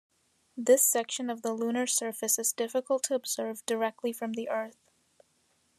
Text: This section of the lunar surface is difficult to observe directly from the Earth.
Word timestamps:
This 0.57 0.83
section 0.83 1.29
of 1.29 1.43
the 1.43 1.53
lunar 1.53 1.85
surface 1.85 2.39
is 2.39 2.53
difficult 2.53 3.03
to 3.03 3.13
observe 3.13 3.63
directly 3.67 4.11
from 4.11 4.31
the 4.33 4.49
Earth. 4.49 4.89